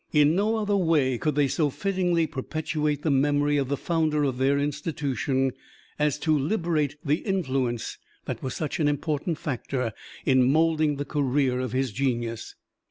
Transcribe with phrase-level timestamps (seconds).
[0.11, 4.39] In no other way could they so fittingly perpetuate the memory of the founder of
[4.39, 5.51] their institution
[5.99, 9.93] as to liberate the influence that was such an important factor
[10.25, 12.55] in molding the career of his genius.